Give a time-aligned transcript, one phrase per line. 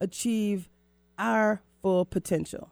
[0.00, 0.68] achieve
[1.18, 2.70] our full potential.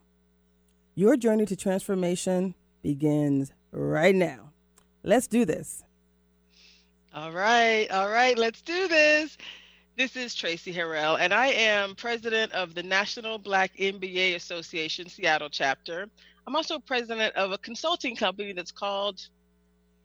[0.94, 4.50] Your journey to transformation begins right now.
[5.02, 5.84] Let's do this.
[7.14, 9.36] All right, all right, let's do this.
[9.96, 15.48] This is Traci Harrell, and I am president of the National Black MBA Association Seattle
[15.50, 16.08] chapter.
[16.46, 19.26] I'm also president of a consulting company that's called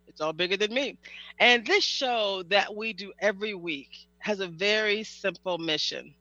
[0.08, 0.98] It's All Bigger Than Me.
[1.40, 6.13] And this show that we do every week has a very simple mission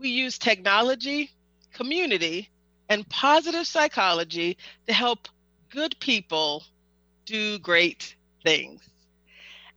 [0.00, 1.30] we use technology,
[1.72, 2.48] community,
[2.88, 5.28] and positive psychology to help
[5.70, 6.64] good people
[7.26, 8.80] do great things.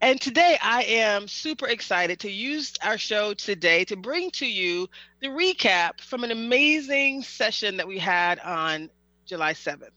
[0.01, 4.89] And today I am super excited to use our show today to bring to you
[5.21, 8.89] the recap from an amazing session that we had on
[9.25, 9.91] July 7th.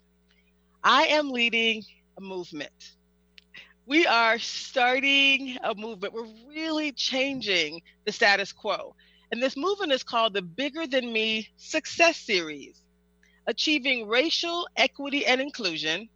[0.85, 1.83] I am leading
[2.19, 2.95] a movement.
[3.87, 6.13] We are starting a movement.
[6.13, 8.95] We're really changing the status quo.
[9.33, 12.81] And this movement is called the Bigger Than Me Success Series,
[13.47, 16.09] achieving racial equity and inclusion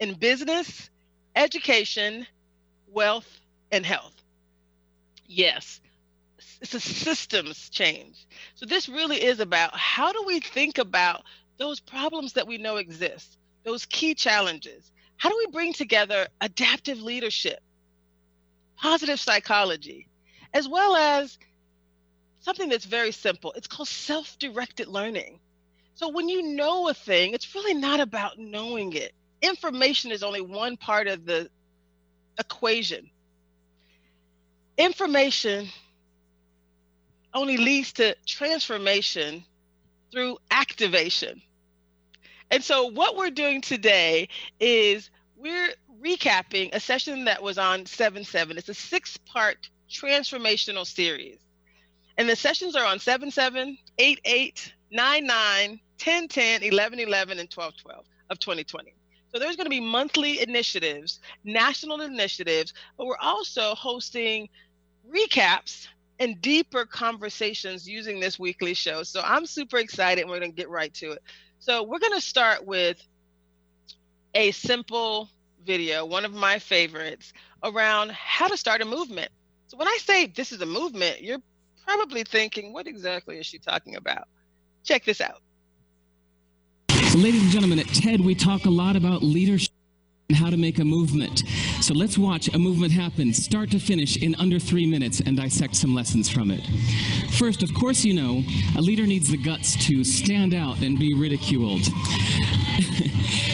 [0.00, 0.90] in business,
[1.36, 2.26] education,
[2.88, 3.40] wealth,
[3.70, 4.14] and health.
[5.26, 5.80] Yes,
[6.60, 8.26] it's a systems change.
[8.56, 11.22] So this really is about how do we think about
[11.58, 14.90] those problems that we know exist, those key challenges?
[15.18, 17.60] How do we bring together adaptive leadership,
[18.76, 20.08] positive psychology,
[20.52, 21.38] as well as
[22.40, 23.52] something that's very simple.
[23.56, 25.40] It's called self directed learning.
[25.94, 29.12] So when you know a thing, it's really not about knowing it.
[29.42, 31.50] Information is only one part of the
[32.38, 33.10] equation.
[34.78, 35.68] Information
[37.34, 39.44] only leads to transformation
[40.10, 41.40] through activation.
[42.50, 44.28] And so, what we're doing today
[44.58, 45.70] is we're
[46.02, 48.58] recapping a session that was on 7 7.
[48.58, 51.38] It's a six part transformational series.
[52.18, 57.38] And the sessions are on 7 7, 8 8, 9 9, 10 10, 11 11,
[57.38, 58.94] and 12 12 of 2020.
[59.32, 64.48] So there's going to be monthly initiatives, national initiatives, but we're also hosting
[65.08, 65.86] recaps
[66.18, 69.02] and deeper conversations using this weekly show.
[69.02, 71.22] So I'm super excited and we're going to get right to it.
[71.60, 73.02] So we're going to start with
[74.34, 75.28] a simple
[75.64, 77.32] video, one of my favorites,
[77.62, 79.30] around how to start a movement.
[79.68, 81.42] So when I say this is a movement, you're
[81.84, 84.28] probably thinking, what exactly is she talking about?
[84.84, 85.42] Check this out.
[87.14, 89.72] Ladies and gentlemen, at TED, we talk a lot about leadership
[90.28, 91.42] and how to make a movement.
[91.80, 95.74] So let's watch a movement happen, start to finish, in under three minutes and dissect
[95.74, 96.62] some lessons from it.
[97.32, 98.44] First, of course, you know,
[98.76, 101.82] a leader needs the guts to stand out and be ridiculed.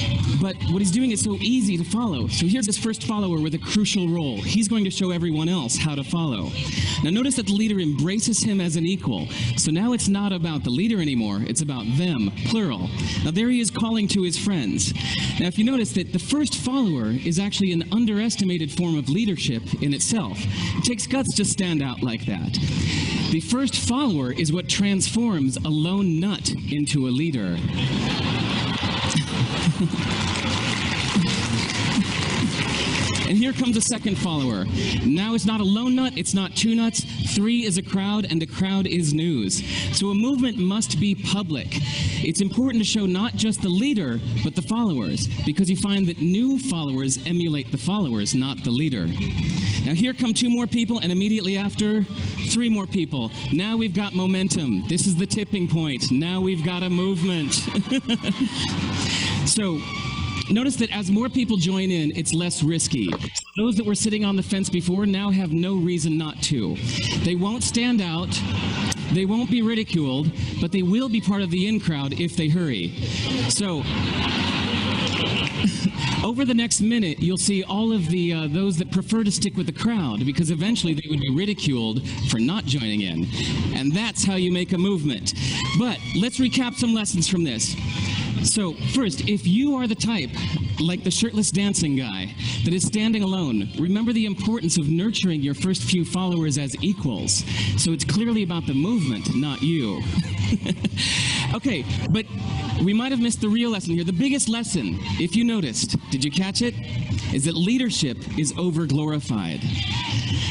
[0.46, 2.28] But what he's doing is so easy to follow.
[2.28, 4.40] So here's this first follower with a crucial role.
[4.40, 6.52] He's going to show everyone else how to follow.
[7.02, 9.26] Now notice that the leader embraces him as an equal.
[9.56, 12.88] So now it's not about the leader anymore, it's about them, plural.
[13.24, 14.94] Now there he is calling to his friends.
[15.40, 19.82] Now if you notice that the first follower is actually an underestimated form of leadership
[19.82, 20.38] in itself.
[20.78, 22.52] It takes guts to stand out like that.
[23.32, 27.56] The first follower is what transforms a lone nut into a leader.
[33.28, 34.64] And here comes a second follower.
[35.04, 37.04] Now it's not a lone nut, it's not two nuts.
[37.34, 39.62] Three is a crowd, and a crowd is news.
[39.98, 41.66] So a movement must be public.
[42.25, 46.20] It's important to show not just the leader, but the followers, because you find that
[46.20, 49.06] new followers emulate the followers, not the leader.
[49.06, 52.04] Now here come two more people, and immediately after,
[52.50, 53.32] three more people.
[53.53, 54.86] Now we've got momentum.
[54.88, 56.10] This is the tipping point.
[56.12, 57.54] Now we've got a movement.
[59.47, 59.78] so
[60.48, 63.10] Notice that as more people join in, it's less risky.
[63.57, 66.77] Those that were sitting on the fence before now have no reason not to.
[67.25, 68.28] They won't stand out,
[69.13, 72.48] they won't be ridiculed, but they will be part of the in crowd if they
[72.48, 72.91] hurry.
[73.48, 73.78] So,
[76.25, 79.57] over the next minute, you'll see all of the uh, those that prefer to stick
[79.57, 83.27] with the crowd because eventually they would be ridiculed for not joining in,
[83.75, 85.34] and that's how you make a movement.
[85.77, 87.75] But let's recap some lessons from this.
[88.47, 90.31] So, first, if you are the type,
[90.81, 92.33] like the shirtless dancing guy,
[92.65, 97.45] that is standing alone, remember the importance of nurturing your first few followers as equals.
[97.77, 100.01] So it's clearly about the movement, not you.
[101.54, 102.25] okay, but
[102.83, 104.04] we might have missed the real lesson here.
[104.04, 106.75] The biggest lesson, if you noticed, did you catch it?
[107.34, 109.60] Is that leadership is over glorified.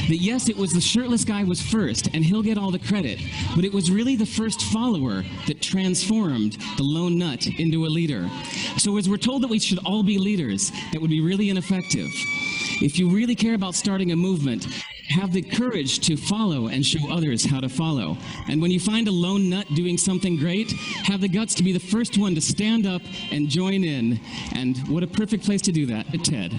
[0.07, 3.19] That yes, it was the shirtless guy was first, and he'll get all the credit,
[3.55, 8.29] but it was really the first follower that transformed the lone nut into a leader.
[8.77, 12.11] So as we're told that we should all be leaders, that would be really ineffective.
[12.81, 14.67] If you really care about starting a movement,
[15.09, 18.17] have the courage to follow and show others how to follow.
[18.49, 20.71] And when you find a lone nut doing something great,
[21.03, 23.01] have the guts to be the first one to stand up
[23.31, 24.19] and join in.
[24.53, 26.53] And what a perfect place to do that, TED.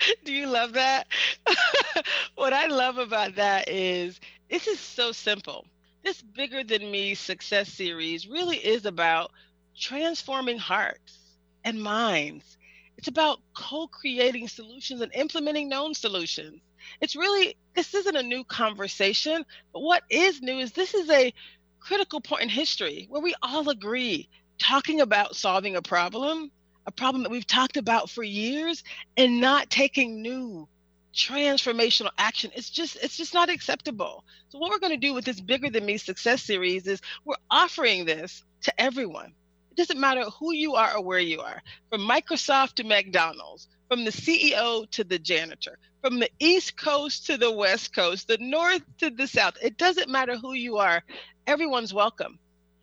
[0.24, 1.06] Do you love that?
[2.34, 5.66] what I love about that is this is so simple.
[6.08, 9.30] This Bigger Than Me success series really is about
[9.78, 11.18] transforming hearts
[11.64, 12.56] and minds
[12.96, 16.62] it's about co creating solutions and implementing known solutions.
[17.02, 19.44] It's really, this isn't a new conversation,
[19.74, 21.34] but what is new is this is a
[21.78, 26.50] critical point in history where we all agree talking about solving a problem,
[26.86, 28.82] a problem that we've talked about for years,
[29.18, 30.66] and not taking new
[31.14, 35.24] transformational action it's just it's just not acceptable so what we're going to do with
[35.24, 39.32] this bigger than me success series is we're offering this to everyone
[39.72, 44.04] It doesn't matter who you are or where you are, from Microsoft to McDonald's, from
[44.04, 48.82] the CEO to the janitor, from the East Coast to the West Coast, the North
[48.98, 49.54] to the South.
[49.62, 51.02] It doesn't matter who you are,
[51.46, 52.38] everyone's welcome.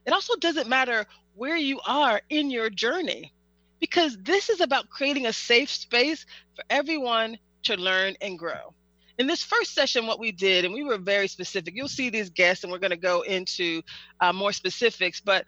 [0.08, 1.06] It also doesn't matter
[1.36, 3.34] where you are in your journey,
[3.82, 6.26] because this is about creating a safe space
[6.56, 8.74] for everyone to learn and grow.
[9.18, 12.30] In this first session, what we did, and we were very specific, you'll see these
[12.30, 13.82] guests, and we're going to go into
[14.20, 15.46] uh, more specifics, but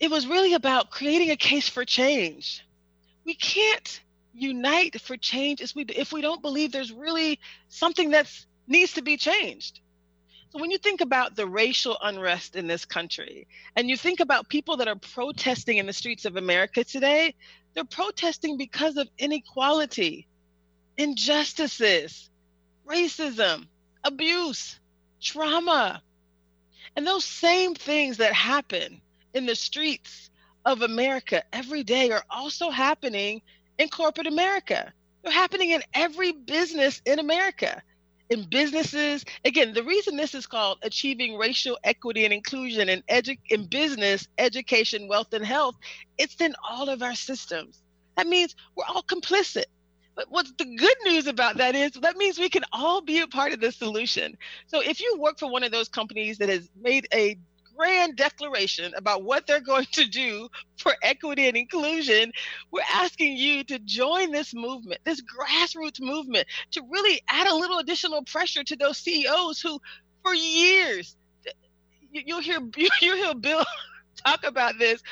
[0.00, 2.64] it was really about creating a case for change.
[3.24, 4.00] We can't
[4.34, 8.30] unite for change we, if we don't believe there's really something that
[8.66, 9.80] needs to be changed.
[10.50, 14.48] So when you think about the racial unrest in this country, and you think about
[14.48, 17.34] people that are protesting in the streets of America today,
[17.74, 20.26] they're protesting because of inequality,
[20.98, 22.30] injustices,
[22.86, 23.66] racism,
[24.04, 24.78] abuse,
[25.20, 26.02] trauma.
[26.96, 29.00] And those same things that happen
[29.34, 30.30] in the streets
[30.64, 33.42] of America every day are also happening
[33.78, 34.92] in corporate America.
[35.22, 37.82] They're happening in every business in America.
[38.28, 43.38] In businesses, again, the reason this is called achieving racial equity and inclusion in edu-
[43.50, 45.76] in business, education, wealth, and health,
[46.18, 47.80] it's in all of our systems.
[48.16, 49.66] That means we're all complicit.
[50.16, 53.26] But what's the good news about that is that means we can all be a
[53.26, 54.36] part of the solution.
[54.66, 57.36] So if you work for one of those companies that has made a
[57.76, 60.48] grand declaration about what they're going to do
[60.78, 62.32] for equity and inclusion,
[62.72, 67.78] we're asking you to join this movement, this grassroots movement, to really add a little
[67.78, 69.78] additional pressure to those CEOs who,
[70.22, 71.16] for years,
[72.10, 72.60] you'll hear
[73.02, 73.64] you'll hear Bill
[74.24, 75.02] talk about this.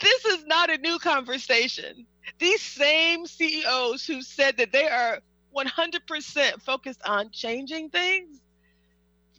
[0.00, 2.06] This is not a new conversation.
[2.38, 5.20] These same CEOs who said that they are
[5.56, 8.40] 100% focused on changing things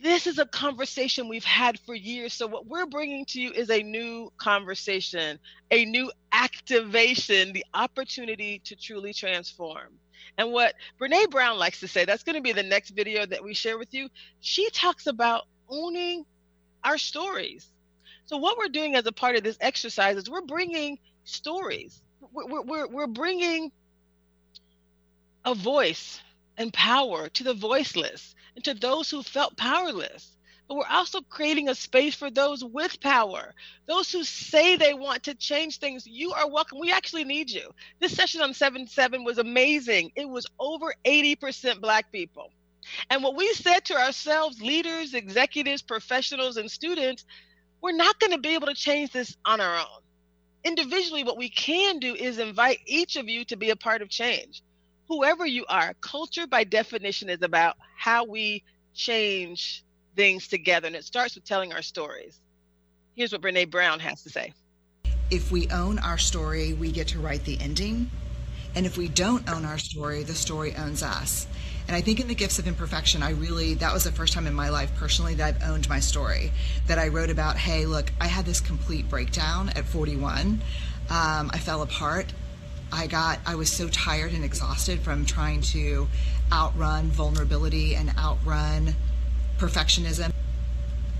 [0.01, 2.33] this is a conversation we've had for years.
[2.33, 5.39] So, what we're bringing to you is a new conversation,
[5.71, 9.87] a new activation, the opportunity to truly transform.
[10.37, 13.43] And what Brene Brown likes to say, that's going to be the next video that
[13.43, 14.09] we share with you.
[14.41, 16.25] She talks about owning
[16.83, 17.67] our stories.
[18.25, 22.01] So, what we're doing as a part of this exercise is we're bringing stories,
[22.33, 23.71] we're, we're, we're bringing
[25.45, 26.19] a voice
[26.57, 30.31] and power to the voiceless and to those who felt powerless.
[30.67, 33.53] But we're also creating a space for those with power,
[33.85, 36.07] those who say they want to change things.
[36.07, 36.79] You are welcome.
[36.79, 37.69] We actually need you.
[37.99, 40.11] This session on 7 7 was amazing.
[40.15, 42.51] It was over 80% Black people.
[43.09, 47.25] And what we said to ourselves, leaders, executives, professionals, and students,
[47.81, 50.01] we're not going to be able to change this on our own.
[50.65, 54.09] Individually, what we can do is invite each of you to be a part of
[54.09, 54.61] change
[55.07, 59.83] whoever you are, culture by definition is about how we change
[60.15, 60.87] things together.
[60.87, 62.39] And it starts with telling our stories.
[63.15, 64.53] Here's what Brene Brown has to say.
[65.31, 68.09] If we own our story, we get to write the ending.
[68.75, 71.47] And if we don't own our story, the story owns us.
[71.87, 74.47] And I think in the gifts of imperfection, I really, that was the first time
[74.47, 76.51] in my life personally that I've owned my story.
[76.87, 80.61] That I wrote about, hey, look, I had this complete breakdown at 41.
[81.09, 82.33] Um, I fell apart.
[82.91, 86.07] I got, I was so tired and exhausted from trying to
[86.51, 88.95] outrun vulnerability and outrun
[89.57, 90.31] perfectionism.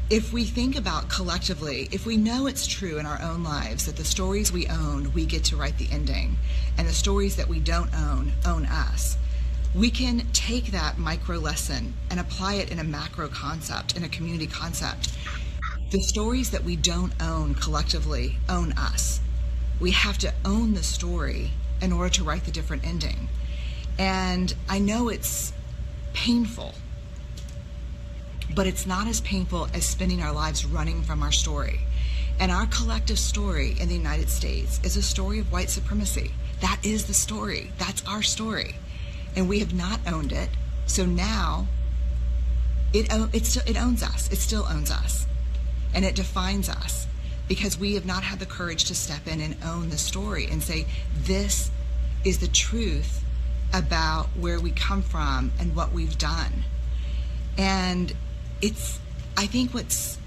[0.10, 3.96] If we think about collectively, if we know it's true in our own lives that
[3.96, 6.38] the stories we own, we get to write the ending,
[6.78, 9.18] and the stories that we don't own, own us,
[9.76, 14.10] we can take that micro lesson and apply it in a macro concept, in a
[14.10, 15.12] community concept.
[15.92, 19.22] the stories that we don't own collectively own us.
[19.80, 21.52] We have to own the story
[21.82, 23.30] in order to write the different ending.
[24.00, 25.54] And I know it's
[26.14, 26.74] painful,
[28.56, 31.80] but it's not as painful as spending our lives running from our story.
[32.40, 36.32] And our collective story in the United States is a story of white supremacy.
[36.62, 37.72] That is the story.
[37.78, 38.76] That's our story.
[39.36, 40.50] And we have not owned it.
[40.86, 41.68] So now
[42.94, 44.32] it, it, it owns us.
[44.32, 45.26] It still owns us.
[45.94, 47.08] And it defines us
[47.48, 50.64] because we have not had the courage to step in and own the story and
[50.64, 51.70] say, this
[52.24, 53.24] is the truth
[53.74, 56.64] about where we come from and what we've done.
[57.58, 58.14] And
[58.62, 59.00] it's,
[59.38, 60.18] I think what's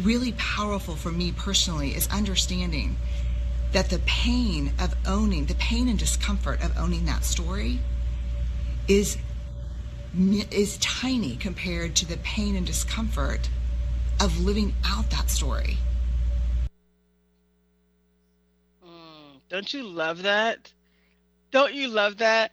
[0.00, 2.96] really powerful for me personally is understanding
[3.72, 7.80] that the pain of owning, the pain and discomfort of owning that story
[8.86, 9.16] is
[10.50, 13.48] is tiny compared to the pain and discomfort
[14.20, 15.78] of living out that story.
[18.84, 20.70] Mm, don't you love that?
[21.50, 22.52] Don't you love that?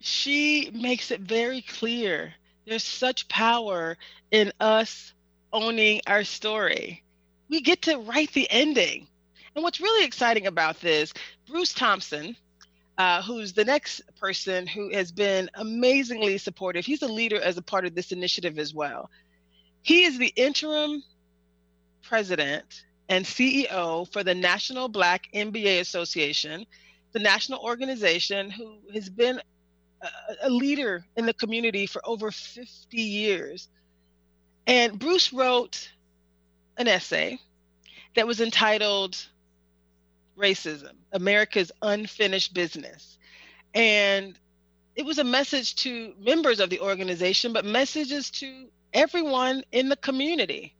[0.00, 2.34] She makes it very clear.
[2.66, 3.96] There's such power
[4.30, 5.14] in us
[5.54, 7.02] owning our story.
[7.48, 9.08] We get to write the ending.
[9.58, 11.12] And what's really exciting about this,
[11.48, 12.36] Bruce Thompson,
[12.96, 17.62] uh, who's the next person who has been amazingly supportive, he's a leader as a
[17.62, 19.10] part of this initiative as well.
[19.82, 21.02] He is the interim
[22.04, 26.64] president and CEO for the National Black MBA Association,
[27.10, 29.40] the national organization who has been
[30.02, 30.08] a,
[30.44, 33.68] a leader in the community for over 50 years.
[34.68, 35.90] And Bruce wrote
[36.76, 37.40] an essay
[38.14, 39.18] that was entitled
[40.38, 43.18] Racism America's Unfinished Business.
[43.74, 44.38] And
[44.94, 49.96] it was a message to members of the organization, but messages to everyone in the
[49.96, 50.74] community.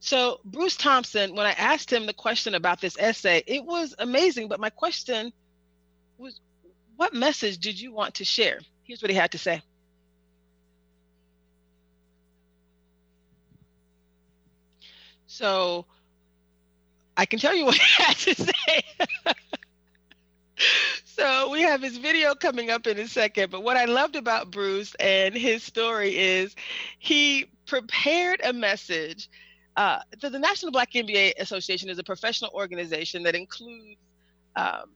[0.00, 4.48] So, Bruce Thompson, when I asked him the question about this essay, it was amazing.
[4.48, 5.32] But my question
[6.18, 6.40] was,
[6.96, 8.60] what message did you want to share?
[8.84, 9.62] Here's what he had to say.
[15.26, 15.86] So
[17.16, 18.82] I can tell you what he had to say.
[21.04, 23.50] so we have his video coming up in a second.
[23.50, 26.54] But what I loved about Bruce and his story is
[26.98, 29.28] he prepared a message.
[29.76, 33.98] Uh, the, the National Black MBA Association is a professional organization that includes
[34.56, 34.90] um,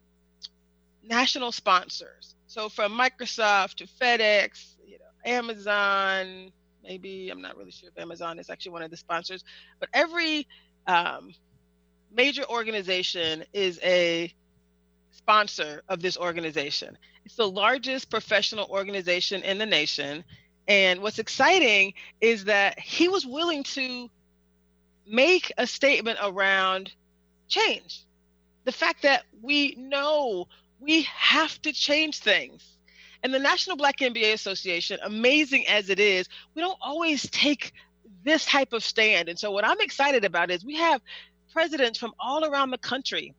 [1.02, 2.34] national sponsors.
[2.46, 6.50] So from Microsoft to FedEx, you know, Amazon,
[6.82, 9.44] maybe I'm not really sure if Amazon is actually one of the sponsors,
[9.78, 10.46] but every
[10.86, 11.32] um,
[12.12, 14.32] major organization is a
[15.12, 16.96] sponsor of this organization.
[17.24, 20.24] It's the largest professional organization in the nation.
[20.68, 24.08] And what's exciting is that he was willing to
[25.06, 26.92] make a statement around
[27.48, 28.04] change.
[28.64, 30.46] The fact that we know
[30.80, 32.78] we have to change things
[33.22, 37.72] and the National Black MBA Association, amazing as it is, we don't always take
[38.24, 39.28] this type of stand.
[39.28, 41.00] And so, what I'm excited about is we have
[41.52, 43.34] presidents from all around the country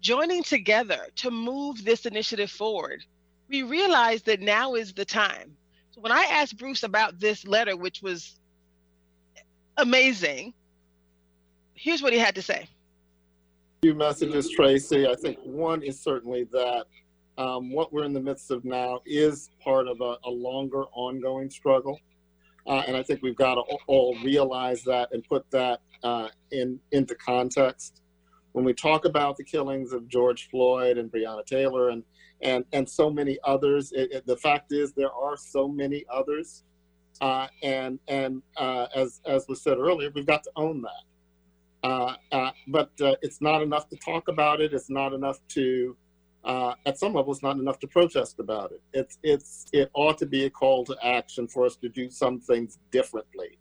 [0.00, 3.04] joining together to move this initiative forward.
[3.48, 5.56] We realize that now is the time.
[5.90, 8.38] So, when I asked Bruce about this letter, which was
[9.76, 10.52] amazing,
[11.74, 12.68] here's what he had to say.
[13.82, 15.08] Few messages, Traci.
[15.08, 16.86] I think one is certainly that
[17.38, 21.48] um, what we're in the midst of now is part of a, a longer ongoing
[21.48, 21.98] struggle.
[22.66, 26.78] Uh, and I think we've got to all realize that and put that uh, in
[26.92, 28.02] into context.
[28.52, 32.02] When we talk about the killings of George Floyd and Breonna Taylor and
[32.42, 36.64] and and so many others, it, it, the fact is there are so many others,
[37.20, 41.88] uh, and and uh, as as was said earlier, we've got to own that.
[41.88, 42.90] Uh, uh, but
[43.22, 44.74] it's not enough to talk about it.
[44.74, 45.96] It's not enough to
[46.48, 48.80] uh, at some level, it's not enough to protest about it.
[48.94, 52.40] It's it's it ought to be a call to action for us to do some
[52.40, 53.58] things differently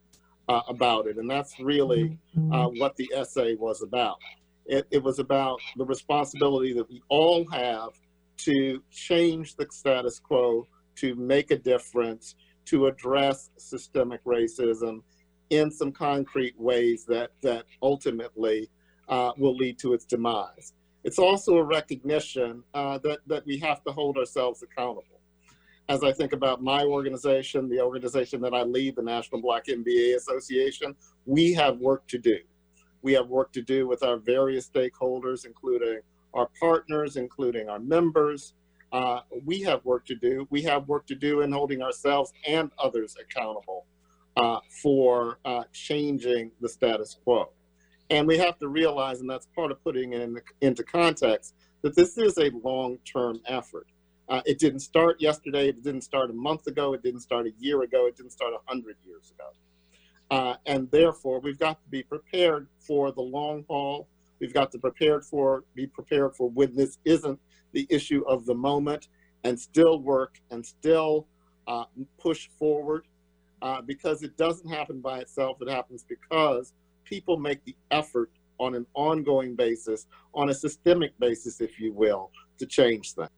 [0.48, 2.18] uh, about it, and that's really
[2.54, 4.18] uh, what the essay was about.
[4.66, 7.90] It, it was about the responsibility that we all have
[8.38, 10.66] to change the status quo,
[10.96, 15.02] to make a difference, to address systemic racism
[15.50, 18.70] in some concrete ways that that ultimately
[19.10, 20.74] uh, will lead to its demise
[21.04, 25.22] it's also a recognition uh, that, that we have to hold ourselves accountable.
[25.90, 30.16] As I think about my organization, the organization that I lead, the National Black MBA
[30.16, 32.38] Association, we have work to do.
[33.02, 36.02] We have work to do with our various stakeholders, including
[36.34, 38.54] our partners, including our members.
[38.92, 40.46] Uh, we have work to do.
[40.50, 43.86] We have work to do in holding ourselves and others accountable
[44.36, 47.50] uh, for uh, changing the status quo.
[48.10, 51.96] And we have to realize, and that's part of putting it in, into context, that
[51.96, 53.88] this is a long term effort.
[54.30, 57.52] Uh, it didn't start yesterday, it didn't start a month ago, it didn't start a
[57.60, 59.50] year ago, it didn't start a hundred years ago.
[60.30, 64.08] Uh, and therefore, we've got to be prepared for the long haul.
[64.40, 67.40] We've got to prepared for be prepared for when this isn't
[67.72, 69.08] the issue of the moment,
[69.44, 71.28] and still work and still
[71.68, 71.86] uh,
[72.20, 73.08] push forward
[73.62, 75.58] uh, because it doesn't happen by itself.
[75.62, 76.74] It happens because
[77.10, 82.32] people make the effort on an ongoing basis, on a systemic basis, if you will,
[82.58, 83.30] to change things.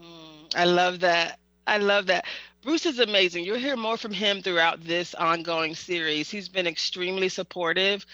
[0.00, 1.38] Mm, I love that.
[1.66, 2.24] I love that.
[2.62, 3.44] Bruce is amazing.
[3.44, 6.30] You'll hear more from him throughout this ongoing series.
[6.30, 8.04] He's been extremely supportive.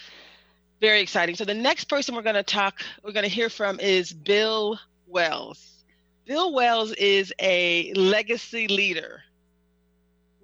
[0.81, 1.35] Very exciting.
[1.35, 4.77] So the next person we're going to talk, we're going to hear from is Bill
[5.07, 5.83] Wells.
[6.25, 9.21] Bill Wells is a legacy leader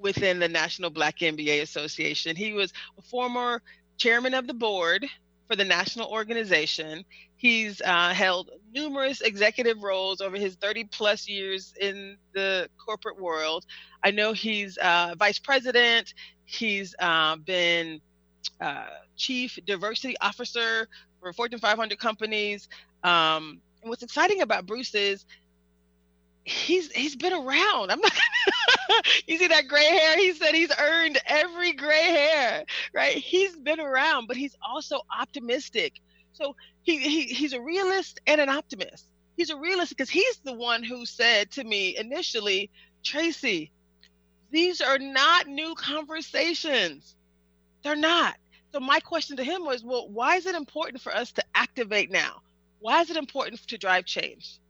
[0.02, 2.36] within the National Black MBA Association.
[2.36, 3.62] He was a former
[3.98, 5.06] chairman of the board
[5.48, 7.06] for the national organization.
[7.36, 13.66] He's uh, held numerous executive roles over his 30 plus years in the corporate world.
[14.04, 16.14] I know he's uh, vice president,
[16.46, 18.02] he's uh, been
[18.62, 20.88] uh, chief diversity officer
[21.20, 22.70] for Fortune 500 companies.
[23.04, 25.26] Um, and what's exciting about Bruce is
[26.44, 27.92] he's he's been around.
[27.92, 28.12] I'm not.
[29.28, 30.18] you see that gray hair?
[30.18, 33.16] He said he's earned every gray hair, right?
[33.16, 36.02] He's been around, but he's also optimistic.
[36.34, 39.08] So he, he he's a realist and an optimist.
[39.38, 42.70] He's a realist because he's the one who said to me initially,
[43.04, 43.72] Traci,
[44.52, 47.16] these are not new conversations.
[47.84, 48.36] They're not.
[48.74, 52.12] So my question to him was, well, why is it important for us to activate
[52.12, 52.42] now?
[52.80, 54.61] Why is it important to drive change?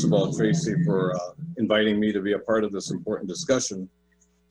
[0.00, 3.28] First of all, Traci, for uh, inviting me to be a part of this important
[3.28, 3.86] discussion.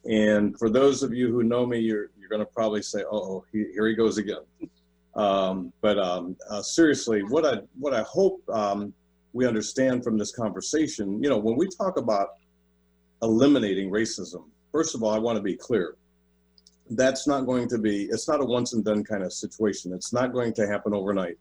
[0.06, 3.44] And for those of you who know me, you're, you're going to probably say, oh,
[3.52, 4.44] here he goes again.
[5.16, 8.94] Um, but um, uh, seriously, what I, what I hope um,
[9.34, 12.36] we understand from this conversation, you know, when we talk about
[13.24, 15.96] eliminating racism, first of all, I want to be clear.
[16.92, 19.94] That's not going to be, it's not a once and done kind of situation.
[19.94, 21.40] It's not going to happen overnight.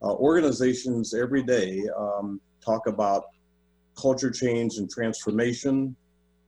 [0.00, 3.24] Uh, organizations every day um, talk about
[3.96, 5.96] culture change and transformation.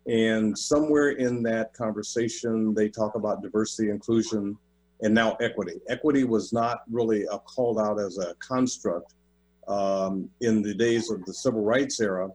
[0.07, 4.57] And somewhere in that conversation, they talk about diversity, inclusion,
[5.01, 5.81] and now equity.
[5.89, 9.15] Equity was not really called out as a construct
[9.67, 12.29] um, in the days of the civil rights era.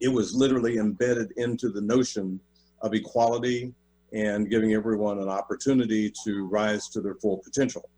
[0.00, 2.38] It was literally embedded into the notion
[2.82, 3.72] of equality
[4.12, 7.88] and giving everyone an opportunity to rise to their full potential.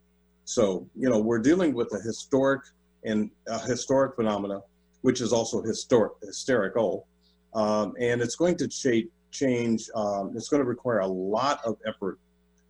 [0.45, 2.63] So, you know, we're dealing with a historic
[3.05, 4.63] and a historic phenomena
[5.03, 7.07] which is also historic, hysterical.
[7.55, 11.77] Um, and it's going to ch- change, um, it's going to require a lot of
[11.87, 12.19] effort.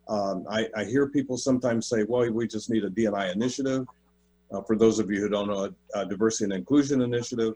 [0.07, 3.85] Um, I, I, hear people sometimes say, well, we just need a DNI initiative.
[4.51, 5.65] Uh, for those of you who don't know,
[5.95, 7.53] a, a diversity and inclusion initiative.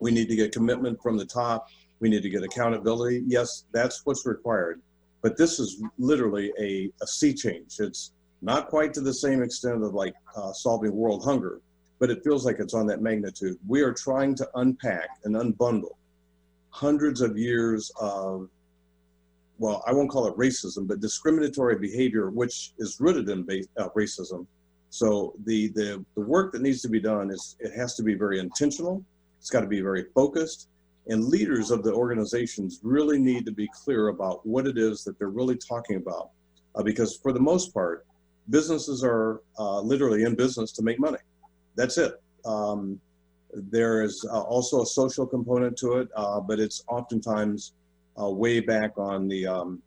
[0.00, 1.68] We need to get commitment from the top.
[2.00, 3.22] We need to get accountability.
[3.26, 4.80] Yes, that's what's required.
[5.22, 7.76] But this is literally a, a sea change.
[7.78, 11.60] It's not quite to the same extent of like uh, solving world hunger,
[12.00, 13.58] but it feels like it's on that magnitude.
[13.68, 15.96] We are trying to unpack and unbundle
[16.70, 18.48] hundreds of years of,
[19.58, 23.40] well, I won't call it racism, but discriminatory behavior, which is rooted in
[23.76, 24.46] uh, racism.
[24.88, 28.14] So the, the, the work that needs to be done is it has to be
[28.14, 29.04] very intentional.
[29.38, 30.68] It's got to be very focused.
[31.08, 35.18] And leaders of the organizations really need to be clear about what it is that
[35.18, 36.30] they're really talking about.
[36.74, 38.06] Uh, because for the most part,
[38.48, 41.18] businesses are uh, literally in business to make money
[41.76, 42.14] that's it.
[42.44, 43.00] Um,
[43.52, 47.72] there is uh, also a social component to it, uh, but it's oftentimes
[48.20, 49.82] uh, way back on the um,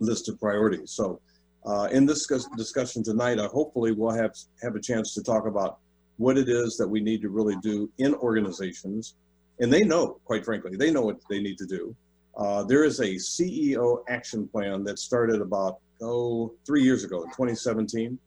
[0.00, 0.92] list of priorities.
[0.92, 1.20] So,
[1.66, 5.78] uh, in this discussion tonight, I hopefully we'll have have a chance to talk about
[6.16, 9.14] what it is that we need to really do in organizations,
[9.58, 11.94] and they know, quite frankly, they know what they need to do.
[12.36, 18.18] Uh, there is a CEO action plan that started about oh three years ago, 2017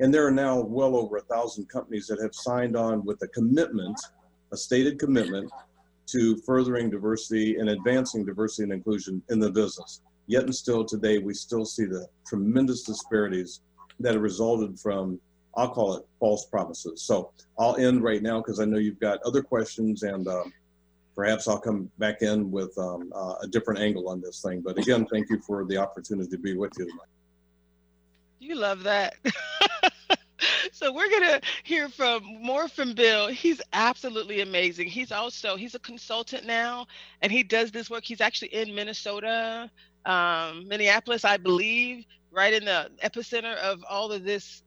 [0.00, 3.28] and there are now well over a thousand companies that have signed on with a
[3.28, 4.00] commitment,
[4.50, 5.50] a stated commitment
[6.06, 10.00] to furthering diversity and advancing diversity and inclusion in the business.
[10.26, 13.60] Yet and still today, we still see the tremendous disparities
[14.00, 15.20] that have resulted from,
[15.54, 17.02] I'll call it false promises.
[17.02, 20.52] So I'll end right now because I know you've got other questions and um,
[21.14, 24.62] perhaps I'll come back in with um, uh, a different angle on this thing.
[24.62, 27.19] But again, thank you for the opportunity to be with you tonight.
[28.40, 29.16] You love that.
[30.72, 33.28] so we're gonna hear from more from Bill.
[33.28, 34.88] He's absolutely amazing.
[34.88, 36.86] He's also he's a consultant now,
[37.22, 38.04] and he does this work.
[38.04, 39.70] He's actually in Minnesota
[40.06, 44.62] um, Minneapolis, I believe, right in the epicenter of all of this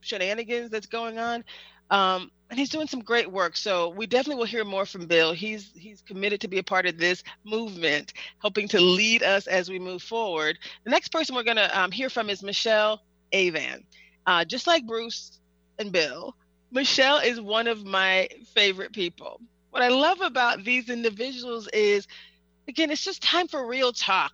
[0.00, 1.44] shenanigans that's going on.
[1.90, 3.56] Um, and he's doing some great work.
[3.56, 5.32] So we definitely will hear more from Bill.
[5.32, 9.68] He's he's committed to be a part of this movement, helping to lead us as
[9.68, 10.58] we move forward.
[10.84, 13.84] The next person we're going to um, hear from is Michelle Avan.
[14.26, 15.40] Uh, just like Bruce
[15.78, 16.36] and Bill,
[16.70, 19.40] Michelle is one of my favorite people.
[19.70, 22.06] What I love about these individuals is,
[22.68, 24.32] again, it's just time for real talk,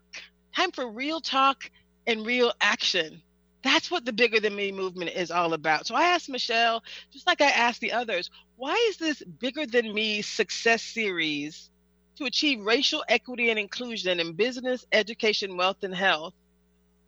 [0.54, 1.70] time for real talk
[2.06, 3.22] and real action
[3.62, 5.87] that's what the bigger than me movement is all about.
[5.87, 9.94] So I asked Michelle, just like I asked the others, why is this bigger than
[9.94, 11.70] me success series
[12.16, 16.35] to achieve racial equity and inclusion in business, education, wealth, and health?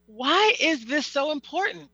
[0.06, 1.90] Why is this so important?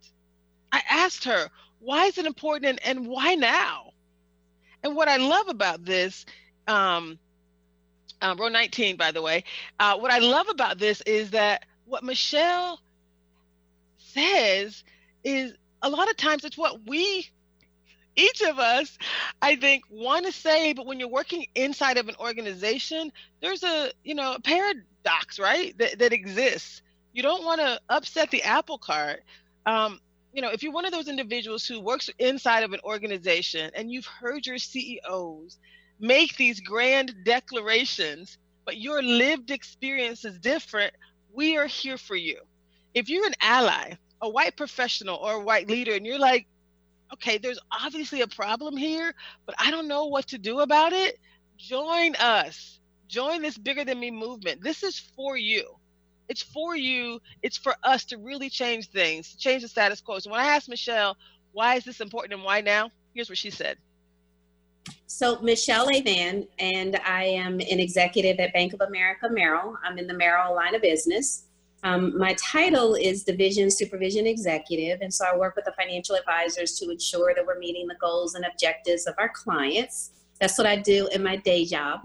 [0.73, 3.93] I asked her, why is it important and, and why now?
[4.83, 6.27] And what I love about this,
[6.67, 7.19] um,
[8.23, 9.45] uh, row 19, by the way,
[9.79, 12.81] uh, what I love about this is that what Michelle
[14.11, 14.85] says
[15.25, 17.29] is a lot of times it's what we
[18.17, 18.99] each of us
[19.41, 23.91] i think want to say but when you're working inside of an organization there's a
[24.05, 26.83] you know a paradox right that, that exists.
[27.13, 29.23] You don't want to upset the apple cart.
[29.67, 29.99] Um,
[30.33, 33.91] you know if you're one of those individuals who works inside of an organization and
[33.91, 35.59] you've heard your ceos
[35.99, 40.95] make these grand declarations but your lived experience is different
[41.33, 42.41] we are here for you
[42.95, 46.47] if you're an ally, a white professional or a white leader, and you're like,
[47.13, 49.15] okay, there's obviously a problem here,
[49.47, 51.19] but I don't know what to do about it,
[51.57, 52.79] join us.
[53.09, 54.63] Join this bigger than me movement.
[54.63, 55.65] This is for you.
[56.29, 57.21] It's for you.
[57.43, 60.21] It's for us to really change things, change the status quo.
[60.21, 61.17] So when I asked Michelle,
[61.51, 62.93] why is this important and why now?
[63.13, 63.79] Here's what she said.
[65.07, 69.77] So Michelle Avan, and I am an executive at Bank of America Merrill.
[69.85, 71.47] I'm in the Merrill line of business.
[71.83, 76.79] Um, my title is Division Supervision Executive, and so I work with the financial advisors
[76.79, 80.11] to ensure that we're meeting the goals and objectives of our clients.
[80.41, 82.01] That's what I do in my day job.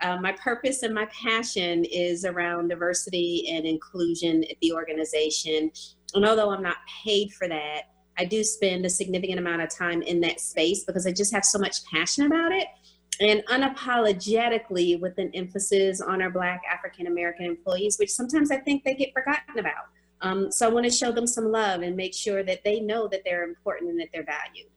[0.00, 5.70] Uh, my purpose and my passion is around diversity and inclusion at the organization.
[6.14, 7.82] And although I'm not paid for that,
[8.18, 11.44] I do spend a significant amount of time in that space because I just have
[11.44, 12.66] so much passion about it
[13.20, 18.82] and unapologetically with an emphasis on our Black African American employees, which sometimes I think
[18.82, 19.84] they get forgotten about.
[20.22, 23.08] Um, so I want to show them some love and make sure that they know
[23.08, 24.68] that they're important and that they're valued.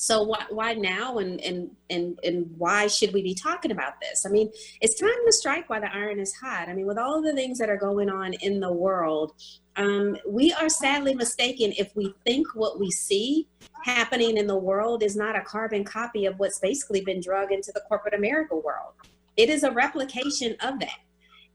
[0.00, 4.24] So why, why now and, and, and, and why should we be talking about this?
[4.24, 4.48] I mean,
[4.80, 6.68] it's time to strike while the iron is hot.
[6.68, 9.32] I mean, with all the things that are going on in the world,
[9.74, 13.48] um, we are sadly mistaken if we think what we see
[13.82, 17.72] happening in the world is not a carbon copy of what's basically been drug into
[17.72, 18.92] the corporate America world.
[19.36, 21.00] It is a replication of that.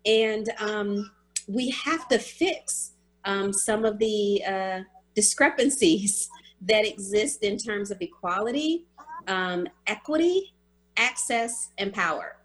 [0.06, 1.12] And um,
[1.48, 2.92] we have to fix
[3.24, 4.80] um, some of the uh,
[5.16, 6.30] discrepancies
[6.68, 8.86] that exist in terms of equality,
[9.28, 10.54] um, equity,
[10.98, 12.38] access, and power.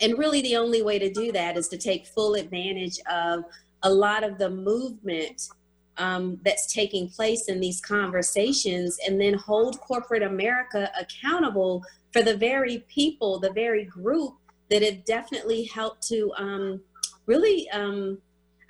[0.00, 3.44] And really, the only way to do that is to take full advantage of
[3.82, 5.48] a lot of the movement
[5.96, 12.36] um, that's taking place in these conversations and then hold corporate America accountable for the
[12.36, 14.34] very people, the very group
[14.70, 16.80] that have definitely helped to um,
[17.26, 18.18] really, um,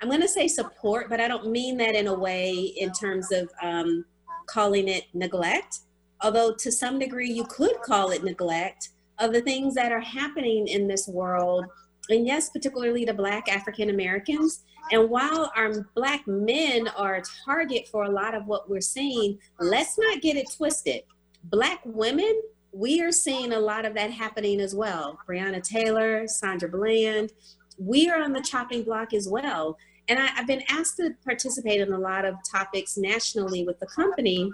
[0.01, 3.31] I'm going to say support, but I don't mean that in a way in terms
[3.31, 4.03] of um,
[4.51, 5.79] calling it neglect,
[6.21, 10.67] although to some degree you could call it neglect of the things that are happening
[10.67, 11.65] in this world.
[12.09, 17.87] And yes, particularly the Black African Americans and while our Black men are a target
[17.87, 21.03] for a lot of what we're seeing, let's not get it twisted.
[21.45, 22.41] Black women,
[22.73, 25.17] we are seeing a lot of that happening as well.
[25.27, 27.31] Breonna Taylor, Sandra Bland,
[27.77, 29.77] we are on the chopping block as well.
[30.11, 33.85] And I, have been asked to participate in a lot of topics nationally with the
[33.85, 34.51] company.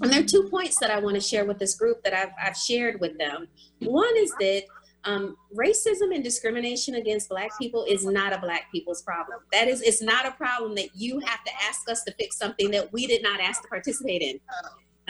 [0.00, 2.30] And there are two points that I want to share with this group that I've,
[2.42, 3.46] I've shared with them.
[3.80, 4.62] One is that
[5.04, 9.40] um, racism and discrimination against black people is not a black people's problem.
[9.52, 12.70] That is it's not a problem that you have to ask us to fix something
[12.70, 14.40] that we did not ask to participate in.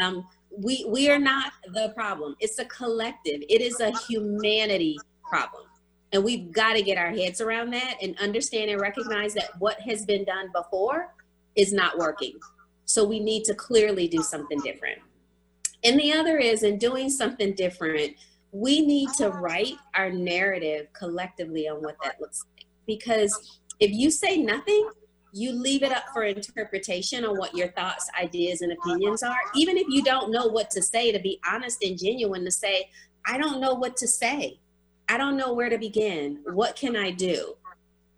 [0.05, 2.35] Um, we we are not the problem.
[2.41, 3.41] It's a collective.
[3.49, 5.66] It is a humanity problem
[6.17, 9.81] and we've got to get our heads around that and understand and recognize that what
[9.81, 11.15] has been done before
[11.55, 12.39] is not working
[12.85, 14.99] so we need to clearly do something different
[15.85, 18.17] and the other is in doing something different
[18.53, 22.67] we need to write our narrative collectively on what that looks like.
[22.87, 24.91] Because if you say nothing,
[25.33, 29.37] you leave it up for interpretation on what your thoughts, ideas, and opinions are.
[29.55, 32.89] Even if you don't know what to say, to be honest and genuine, to say,
[33.27, 34.59] I don't know what to say.
[35.09, 36.41] I don't know where to begin.
[36.45, 37.55] What can I do?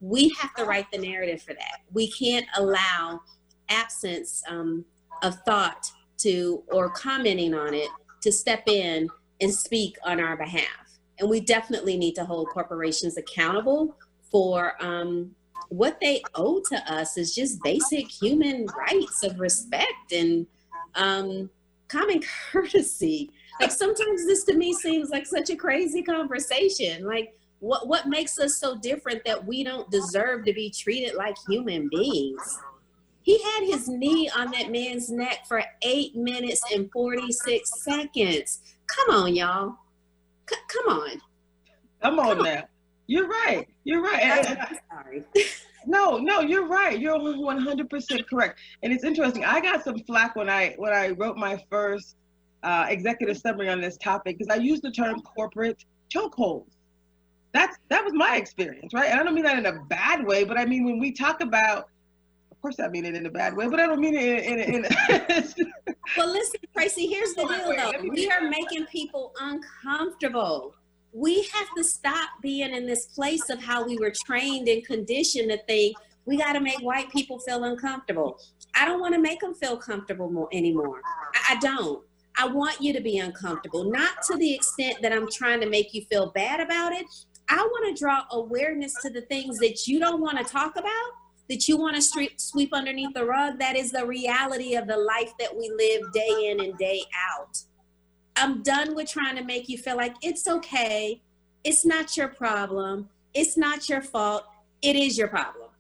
[0.01, 1.81] we have to write the narrative for that.
[1.93, 3.21] We can't allow
[3.69, 4.85] absence um,
[5.23, 7.89] of thought to or commenting on it
[8.23, 9.09] to step in
[9.41, 10.65] and speak on our behalf.
[11.19, 13.97] And we definitely need to hold corporations accountable
[14.31, 15.33] for um,
[15.69, 20.47] what they owe to us is just basic human rights of respect and
[20.95, 21.51] um,
[21.89, 22.23] common
[22.53, 23.31] courtesy.
[23.61, 27.05] Like sometimes this to me seems like such a crazy conversation.
[27.05, 31.37] Like what what makes us so different that we don't deserve to be treated like
[31.49, 32.59] human beings?
[33.23, 38.61] He had his knee on that man's neck for eight minutes and 46 seconds.
[38.87, 39.77] Come on, y'all.
[40.49, 41.21] C- come on.
[42.01, 42.57] Come on come now.
[42.57, 42.63] On.
[43.07, 43.67] You're right.
[43.85, 44.23] You're right.
[44.23, 45.25] I'm sorry.
[45.87, 46.99] no, no, you're right.
[46.99, 48.61] You're 100% correct.
[48.83, 49.45] And it's interesting.
[49.45, 52.17] I got some flack when I when I wrote my first
[52.63, 56.73] uh, executive summary on this topic because I use the term corporate chokeholds.
[57.53, 59.11] That's that was my experience, right?
[59.11, 61.41] And I don't mean that in a bad way, but I mean when we talk
[61.41, 61.89] about
[62.59, 64.59] of course, I mean it in a bad way, but I don't mean it in.
[64.59, 65.73] in, in
[66.17, 67.09] well, listen, Traci.
[67.09, 68.09] Here's the deal, though.
[68.09, 70.75] We are making people uncomfortable.
[71.13, 75.51] We have to stop being in this place of how we were trained and conditioned
[75.53, 78.41] to think we got to make white people feel uncomfortable.
[78.75, 81.01] I don't want to make them feel comfortable more anymore.
[81.05, 82.05] I, I don't.
[82.39, 85.93] I want you to be uncomfortable, not to the extent that I'm trying to make
[85.93, 87.07] you feel bad about it.
[87.49, 91.11] I want to draw awareness to the things that you don't want to talk about
[91.49, 93.59] that you want to sweep underneath the rug.
[93.59, 97.59] That is the reality of the life that we live day in and day out.
[98.37, 101.23] I'm done with trying to make you feel like it's okay.
[101.65, 103.09] It's not your problem.
[103.35, 104.45] It's not your fault.
[104.83, 105.71] It is your problem.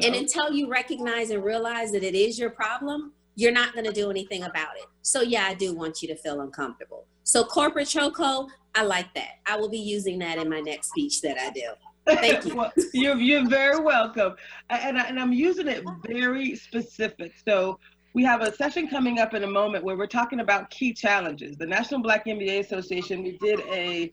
[0.00, 3.92] And until you recognize and realize that it is your problem, you're not going to
[3.92, 4.86] do anything about it.
[5.02, 7.06] So, yeah, I do want you to feel uncomfortable.
[7.24, 9.38] So, corporate choco, I like that.
[9.46, 11.62] I will be using that in my next speech that I do.
[12.06, 12.54] Thank you.
[12.56, 14.34] well, you're, you're very welcome.
[14.68, 17.32] And, I, and I'm using it very specific.
[17.46, 17.78] So
[18.14, 21.56] we have a session coming up in a moment where we're talking about key challenges.
[21.56, 24.12] The National Black MBA Association, we did a,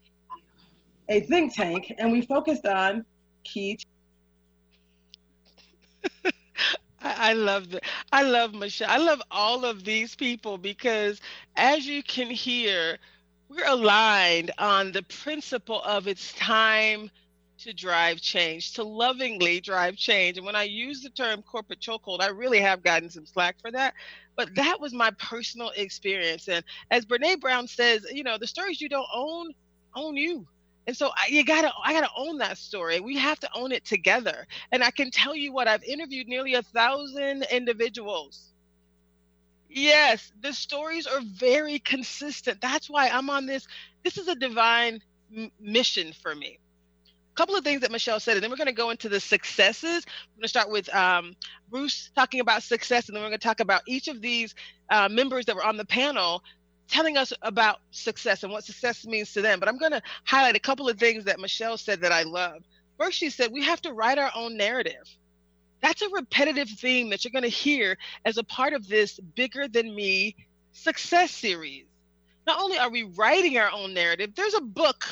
[1.09, 3.05] a think tank and we focused on
[3.43, 3.79] key
[7.17, 8.89] I love the, I love Michelle.
[8.89, 11.21] I love all of these people because
[11.55, 12.97] as you can hear,
[13.49, 17.09] we're aligned on the principle of it's time
[17.59, 20.37] to drive change, to lovingly drive change.
[20.37, 23.71] And when I use the term corporate chokehold, I really have gotten some slack for
[23.71, 23.93] that.
[24.35, 26.47] But that was my personal experience.
[26.47, 29.53] And as Brene Brown says, you know, the stories you don't own,
[29.95, 30.47] own you.
[30.87, 32.99] And so I, you gotta, I gotta own that story.
[33.01, 34.47] We have to own it together.
[34.71, 38.53] And I can tell you what, I've interviewed nearly a thousand individuals.
[39.69, 42.61] Yes, the stories are very consistent.
[42.61, 43.67] That's why I'm on this.
[44.03, 45.01] This is a divine
[45.35, 46.57] m- mission for me
[47.33, 49.21] A couple of things that Michelle said, and then we're going to go into the
[49.21, 50.05] successes.
[50.05, 51.33] I'm going to start with um,
[51.69, 54.53] Bruce talking about success, and then we're going to talk about each of these
[54.91, 56.43] uh, members that were on the panel
[56.87, 59.59] telling us about success and what success means to them.
[59.59, 62.63] But I'm going to highlight a couple of things that Michelle said that I love.
[62.97, 65.07] First, she said we have to write our own narrative.
[65.81, 69.67] That's a repetitive theme that you're going to hear as a part of this bigger
[69.67, 70.35] than me
[70.71, 71.85] success series.
[72.47, 75.05] Not only are we writing our own narrative, there's a book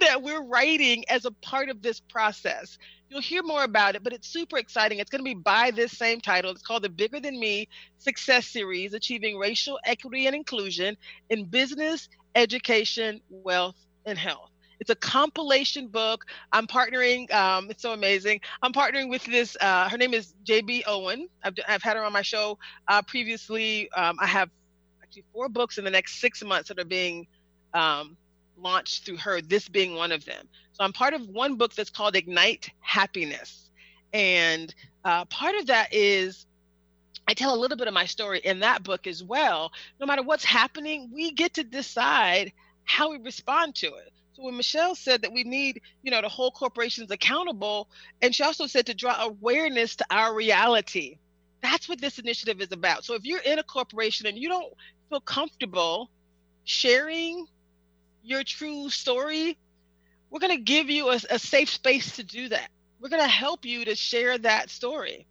[0.00, 2.78] that we're writing as a part of this process.
[3.08, 4.98] You'll hear more about it, but it's super exciting.
[4.98, 6.50] It's going to be by this same title.
[6.50, 10.96] It's called the Bigger Than Me Success Series Achieving Racial Equity and Inclusion
[11.30, 14.50] in Business, Education, Wealth, and Health.
[14.80, 16.24] It's a compilation book.
[16.52, 17.32] I'm partnering.
[17.32, 18.40] Um, it's so amazing.
[18.62, 19.56] I'm partnering with this.
[19.60, 21.28] Uh, her name is JB Owen.
[21.42, 23.90] I've, I've had her on my show uh, previously.
[23.92, 24.50] Um, I have
[25.02, 27.26] actually four books in the next six months that are being
[27.74, 28.16] um,
[28.60, 30.48] launched through her, this being one of them.
[30.72, 33.70] So I'm part of one book that's called Ignite Happiness.
[34.12, 36.46] And uh, part of that is
[37.26, 39.72] I tell a little bit of my story in that book as well.
[40.00, 42.52] No matter what's happening, we get to decide
[42.84, 44.12] how we respond to it.
[44.32, 47.88] So when Michelle said that we need, you know, to hold corporations accountable,
[48.22, 51.18] and she also said to draw awareness to our reality.
[51.60, 53.04] That's what this initiative is about.
[53.04, 54.72] So if you're in a corporation and you don't
[55.10, 56.08] feel comfortable
[56.64, 57.46] sharing
[58.28, 59.58] your true story,
[60.30, 62.70] we're going to give you a, a safe space to do that.
[63.00, 65.26] We're going to help you to share that story.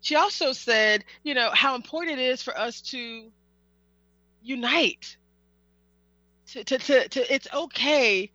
[0.00, 3.30] She also said, you know, how important it is for us to
[4.42, 5.16] unite.
[6.52, 8.30] To, to, to, to it's okay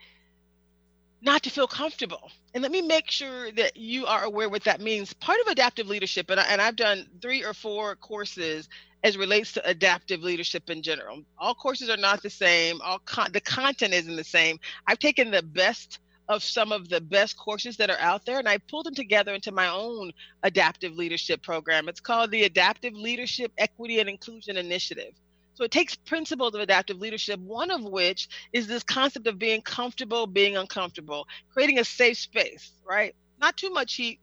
[1.22, 2.32] not to feel comfortable.
[2.54, 5.14] And let me make sure that you are aware what that means.
[5.14, 8.68] Part of adaptive leadership, and, I, and I've done three or four courses
[9.04, 11.24] as relates to adaptive leadership in general.
[11.38, 12.82] All courses are not the same.
[12.82, 14.60] All con- the content isn't the same.
[14.86, 18.48] I've taken the best of some of the best courses that are out there and
[18.48, 20.12] I pulled them together into my own
[20.44, 21.90] adaptive leadership program.
[21.90, 25.14] It's called the Adaptive Leadership Equity and Inclusion Initiative.
[25.62, 29.62] So it takes principles of adaptive leadership, one of which is this concept of being
[29.62, 33.14] comfortable, being uncomfortable, creating a safe space, right?
[33.40, 34.20] Not too much heat,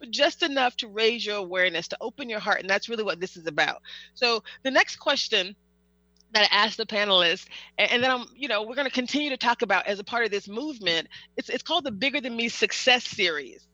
[0.00, 2.62] but just enough to raise your awareness, to open your heart.
[2.62, 3.82] And that's really what this is about.
[4.14, 5.54] So the next question
[6.32, 7.44] that I asked the panelists,
[7.76, 10.24] and, then I'm, you know, we're going to continue to talk about as a part
[10.24, 11.08] of this movement.
[11.36, 13.67] It's it's called the Bigger Than Me Success Series.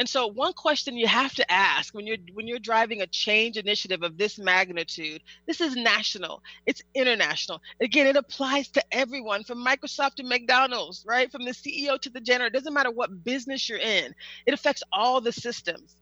[0.00, 3.58] And so one question you have to ask when you're when you're driving a change
[3.58, 7.60] initiative of this magnitude, this is national, it's international.
[7.82, 11.30] Again, it applies to everyone from Microsoft to McDonald's, right?
[11.30, 12.46] From the CEO to the janitor.
[12.46, 14.14] It doesn't matter what business you're in.
[14.46, 15.94] It affects all the systems.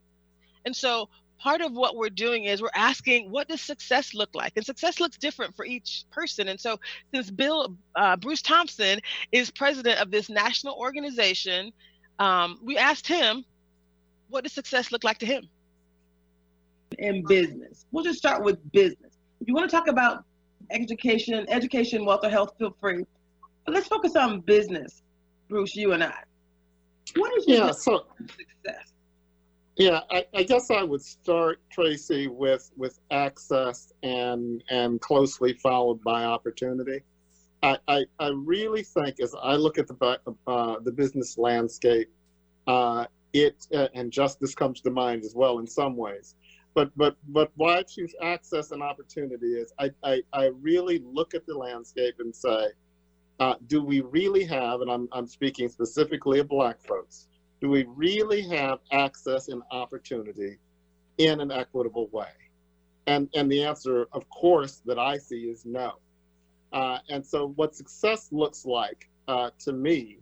[0.64, 1.08] And so
[1.40, 5.00] part of what we're doing is we're asking what does success look like and success
[5.00, 6.80] looks different for each person and so
[7.14, 8.98] since bill uh, bruce thompson
[9.30, 11.72] is president of this national organization
[12.18, 13.44] um, we asked him
[14.28, 15.48] what does success look like to him?
[16.98, 17.86] In business.
[17.92, 19.18] We'll just start with business.
[19.40, 20.24] If you want to talk about
[20.70, 23.04] education education wealth or health feel free.
[23.64, 25.02] But let's focus on business
[25.48, 26.12] bruce you and i.
[27.16, 28.92] What is your yeah, so, success?
[29.76, 36.02] Yeah, I, I, guess I would start Traci with with access and and closely followed
[36.02, 37.00] by opportunity.
[37.62, 42.10] I, I, I really think as I look at the uh, the business landscape,
[42.66, 46.34] uh, it uh, and justice comes to mind as well in some ways.
[46.74, 51.34] But but but why I choose access and opportunity is I, I, I really look
[51.34, 52.68] at the landscape and say,
[53.40, 57.28] uh, do we really have, and I'm I'm speaking specifically of Black folks
[57.60, 60.58] do we really have access and opportunity
[61.18, 62.28] in an equitable way?
[63.06, 65.94] And, and the answer, of course, that I see is no.
[66.72, 70.18] Uh, and so, what success looks like uh, to me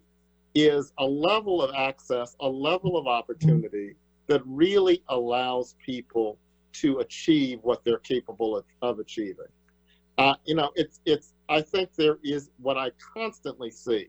[0.57, 3.95] is a level of access, a level of opportunity
[4.27, 6.39] that really allows people
[6.73, 9.47] to achieve what they're capable of, of achieving.
[10.19, 11.35] Uh, you know, it's it's.
[11.49, 14.09] I think there is what I constantly see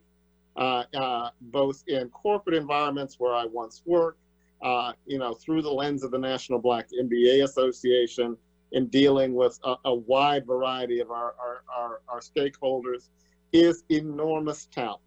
[0.58, 4.20] uh, uh, both in corporate environments where I once worked,
[4.62, 8.38] uh, you know, through the lens of the National Black MBA Association,
[8.72, 13.10] in dealing with a, a wide variety of our, our, our, our, stakeholders,
[13.54, 15.00] is enormous talent.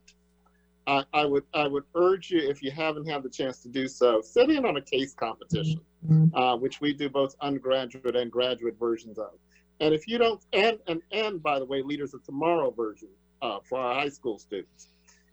[0.86, 3.86] I, I, would I would urge you, if you haven't had the chance to do
[3.86, 6.34] so, sit in on a case competition, mm-hmm.
[6.34, 9.32] uh, which we do both undergraduate and graduate versions of.
[9.80, 13.08] And if you don't, and and and by the way, leaders of tomorrow version
[13.42, 14.88] uh, for our high school students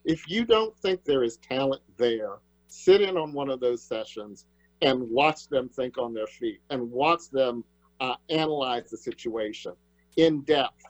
[0.07, 4.45] if you don't think there is talent there, sit in on one of those sessions
[4.81, 7.63] and watch them think on their feet and watch them
[7.99, 9.73] uh, analyze the situation
[10.15, 10.81] in depth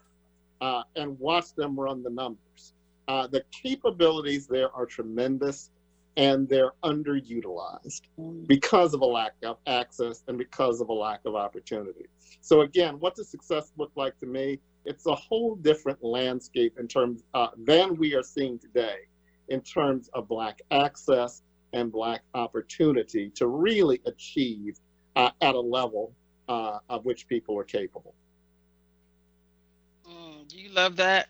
[0.61, 2.73] uh, and watch them run the numbers.
[3.07, 5.71] Uh, the capabilities there are tremendous
[6.17, 8.01] and they're underutilized
[8.47, 12.07] because of a lack of access and because of a lack of opportunity.
[12.41, 14.59] So, again, what does success look like to me?
[14.87, 18.99] it's a whole different landscape in terms uh, than we are seeing today
[19.49, 21.43] in terms of black access
[21.73, 24.79] and black opportunity to really achieve
[25.17, 26.13] uh, at a level
[26.47, 28.15] uh, of which people are capable.
[30.09, 31.27] Mm, you love that?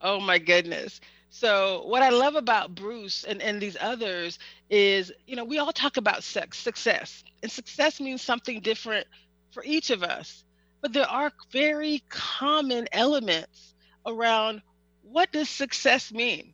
[0.00, 1.00] Oh my goodness.
[1.30, 4.38] So what I love about Bruce and, and these others
[4.70, 9.06] is, you know, we all talk about sex, success, and success means something different
[9.52, 10.44] for each of us
[10.80, 13.74] but there are very common elements
[14.06, 14.62] around
[15.02, 16.52] what does success mean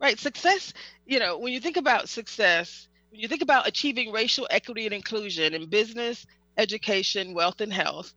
[0.00, 0.72] right success
[1.06, 4.94] you know when you think about success when you think about achieving racial equity and
[4.94, 6.26] inclusion in business
[6.58, 8.12] education wealth and health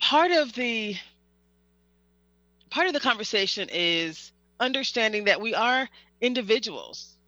[0.00, 0.96] part of the
[2.72, 5.88] part of the conversation is understanding that we are
[6.22, 7.18] individuals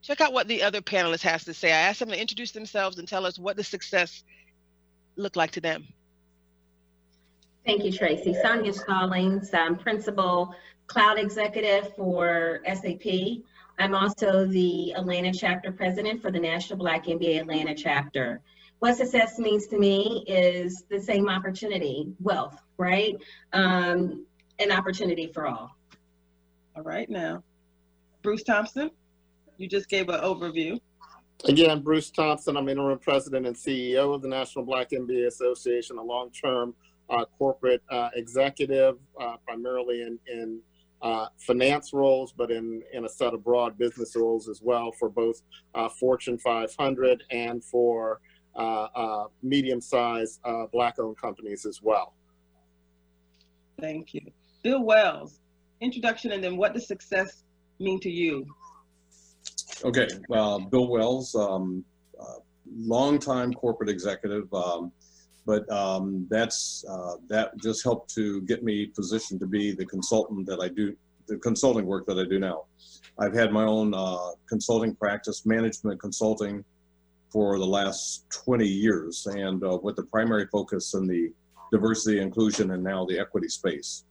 [0.00, 2.98] check out what the other panelist has to say i asked them to introduce themselves
[2.98, 4.24] and tell us what the success
[5.16, 5.86] look like to them
[7.66, 8.40] Thank you, Traci.
[8.40, 10.54] Sonia Stallings, I'm Principal
[10.86, 13.42] Cloud Executive for SAP.
[13.80, 18.40] I'm also the Atlanta Chapter President for the National Black MBA Atlanta Chapter.
[18.78, 23.16] What success means to me is the same opportunity, wealth, right?
[23.52, 24.26] Um,
[24.58, 25.76] an opportunity for all.
[26.74, 27.42] All right, now,
[28.22, 28.90] Bruce Thompson,
[29.56, 30.80] you just gave an overview.
[31.44, 36.02] Again, Bruce Thompson, I'm interim president and CEO of the National Black MBA Association, a
[36.02, 36.74] long term
[37.10, 40.60] uh, corporate uh, executive, uh, primarily in, in
[41.02, 45.08] uh, finance roles, but in, in a set of broad business roles as well for
[45.08, 45.42] both
[45.74, 48.20] uh, Fortune 500 and for
[48.56, 50.40] uh, medium sized
[50.72, 52.14] Black owned companies as well.
[53.78, 54.32] Thank you.
[54.66, 55.38] Bill Wells,
[55.80, 57.44] introduction and then what does success
[57.78, 58.44] mean to you?
[59.84, 61.84] Okay, well, Bill Wells, um,
[62.20, 62.40] uh,
[62.76, 64.90] longtime corporate executive, um,
[65.46, 70.48] but um, that's uh, that just helped to get me positioned to be the consultant
[70.48, 70.96] that I do,
[71.28, 72.64] the consulting work that I do now.
[73.20, 76.64] I've had my own uh, consulting practice, management consulting,
[77.30, 81.32] for the last 20 years, and uh, with the primary focus in the
[81.70, 84.05] diversity, inclusion, and now the equity space.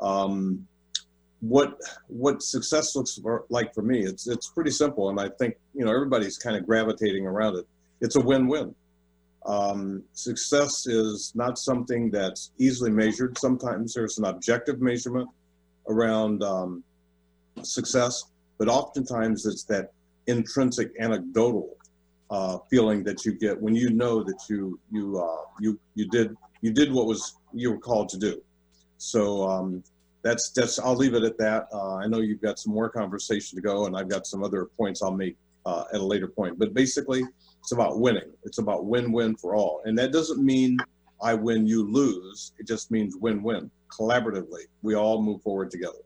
[0.00, 0.66] Um,
[1.40, 1.78] what
[2.08, 5.84] what success looks for, like for me, it's it's pretty simple, and I think you
[5.84, 7.66] know everybody's kind of gravitating around it.
[8.00, 8.74] It's a win-win.
[9.44, 13.38] Um, success is not something that's easily measured.
[13.38, 15.28] Sometimes there's an objective measurement
[15.88, 16.82] around um,
[17.62, 18.24] success,
[18.58, 19.92] but oftentimes it's that
[20.26, 21.76] intrinsic anecdotal
[22.30, 26.36] uh, feeling that you get when you know that you you uh, you you did
[26.60, 28.42] you did what was you were called to do.
[28.98, 29.82] So um,
[30.22, 31.68] that's that's I'll leave it at that.
[31.72, 34.66] Uh, I know you've got some more conversation to go, and I've got some other
[34.76, 36.58] points I'll make uh, at a later point.
[36.58, 37.22] But basically,
[37.60, 38.32] it's about winning.
[38.44, 40.78] It's about win-win for all, and that doesn't mean
[41.20, 42.52] I win, you lose.
[42.58, 43.70] It just means win-win.
[43.88, 45.98] Collaboratively, we all move forward together.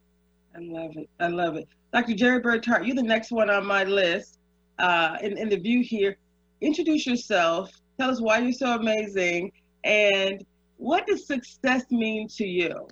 [0.54, 1.08] I love it.
[1.18, 1.68] I love it.
[1.92, 2.14] Dr.
[2.14, 4.38] Jerry Bird Tart, you're the next one on my list
[4.78, 6.16] uh, in, in the view here.
[6.60, 7.72] Introduce yourself.
[7.98, 9.52] Tell us why you're so amazing
[9.84, 10.44] and
[10.80, 12.88] what does success mean to you?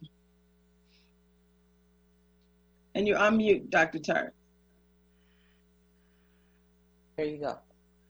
[2.94, 3.98] And you're on mute, Dr.
[3.98, 4.34] Tart.
[7.16, 7.58] There you go.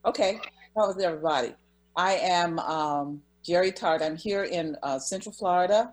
[0.04, 0.40] Okay,
[0.76, 1.54] how is everybody?
[1.94, 4.02] I am um, Jerry Tart.
[4.02, 5.92] I'm here in uh, Central Florida,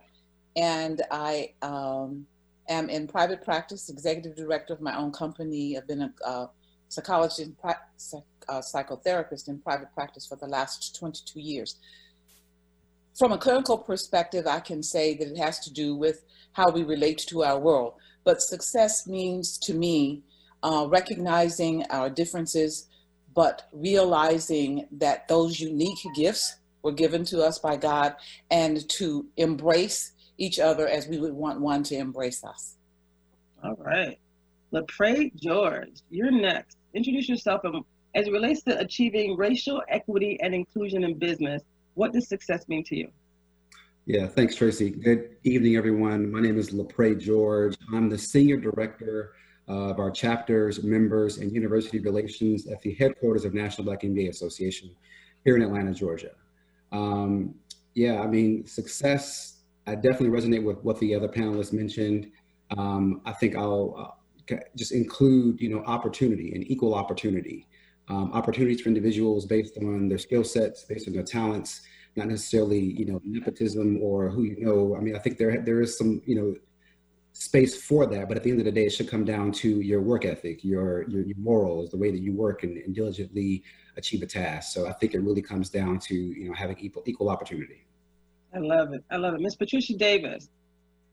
[0.56, 2.26] and I um,
[2.68, 5.78] am in private practice, executive director of my own company.
[5.78, 6.48] I've been a uh,
[6.90, 7.56] psychologist and
[7.98, 11.78] psych uh, psychotherapist in private practice for the last 22 years.
[13.18, 16.84] From a clinical perspective, I can say that it has to do with how we
[16.84, 17.94] relate to our world.
[18.26, 20.24] But success means to me
[20.64, 22.88] uh, recognizing our differences,
[23.34, 28.16] but realizing that those unique gifts were given to us by God
[28.52, 32.76] and to embrace each other as we would want one to embrace us.
[33.64, 34.20] All right.
[34.74, 36.78] LaPray George, you're next.
[36.94, 37.62] Introduce yourself
[38.14, 41.62] as it relates to achieving racial equity and inclusion in business.
[41.96, 43.10] What does success mean to you?
[44.06, 45.02] Yeah, thanks, Traci.
[45.02, 46.30] Good evening, everyone.
[46.30, 47.76] My name is LaPray George.
[47.92, 49.34] I'm the Senior Director
[49.70, 54.94] of our chapters, members, and university relations at the headquarters of National Black MBA Association
[55.46, 56.32] here in Atlanta, Georgia.
[56.92, 57.56] Um,
[57.94, 62.30] yeah, I mean, success, I definitely resonate with what the other panelists mentioned.
[62.78, 64.14] Um, I think I'll
[64.52, 67.68] uh, just include, you know, opportunity and equal opportunity.
[68.08, 71.82] Um, opportunities for individuals based on their skill sets, based on their talents,
[72.16, 74.96] not necessarily you know nepotism or who you know.
[74.96, 76.56] I mean, I think there there is some you know
[77.34, 79.82] space for that, but at the end of the day, it should come down to
[79.82, 83.64] your work ethic, your your, your morals, the way that you work and, and, diligently
[83.98, 84.74] achieve a task.
[84.74, 87.86] So I think it really comes down to you know having equal equal opportunity.
[88.54, 89.04] I love it.
[89.12, 90.50] I love it, Miss Patricia Davis.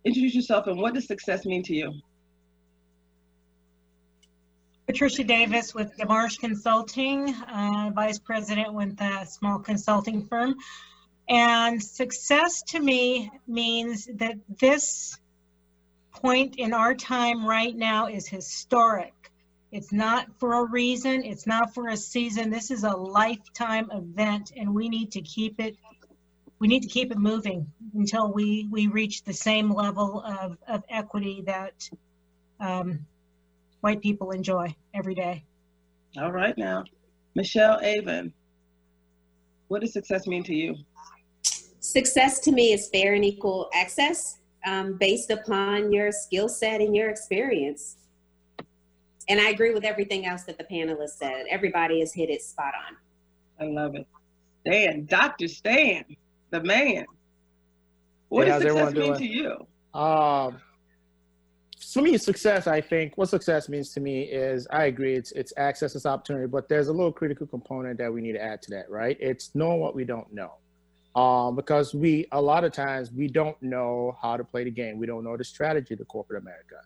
[0.05, 1.93] Introduce yourself and what does success mean to you?
[4.87, 10.57] Patricia Davis with DeMarsh Consulting, uh, Vice President with a small consulting firm.
[11.29, 15.17] And success to me means that this
[16.13, 19.15] point in our time right now is historic.
[19.71, 22.51] It's not for a reason, it's not for a season.
[22.51, 25.77] This is a lifetime event and we need to keep it
[26.59, 30.85] we need to keep it moving until we we reach the same level of, of
[30.89, 31.89] equity that
[32.61, 33.05] um,
[33.83, 35.45] white people enjoy every day.
[36.17, 36.85] All right now.
[37.35, 38.33] Michelle Avon,
[39.69, 40.77] what does success mean to you?
[41.81, 46.95] Success to me is fair and equal access um, based upon your skill set and
[46.95, 47.97] your experience.
[49.29, 51.47] And I agree with everything else that the panelists said.
[51.51, 52.97] Everybody has hit it spot on.
[53.67, 54.07] I love it.
[54.61, 55.49] Stan, Dr.
[55.49, 56.05] Stan,
[56.51, 57.05] the man.
[58.29, 59.67] What does success mean to you?
[59.99, 60.59] Um,
[61.83, 65.53] for me, success, I think what success means to me is I agree it's it's
[65.57, 68.71] access, it's opportunity, but there's a little critical component that we need to add to
[68.71, 69.17] that, right?
[69.21, 70.53] It's knowing what we don't know
[71.15, 74.99] um, because we a lot of times we don't know how to play the game.
[74.99, 76.81] We don't know the strategy to corporate America.